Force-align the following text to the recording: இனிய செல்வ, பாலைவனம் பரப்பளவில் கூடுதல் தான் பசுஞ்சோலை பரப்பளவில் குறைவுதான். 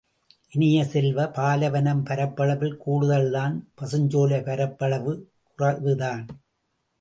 இனிய 0.49 0.85
செல்வ, 0.85 1.25
பாலைவனம் 1.27 2.01
பரப்பளவில் 2.03 2.77
கூடுதல் 2.77 3.29
தான் 3.31 3.55
பசுஞ்சோலை 3.81 4.39
பரப்பளவில் 4.43 5.21
குறைவுதான். 5.59 6.25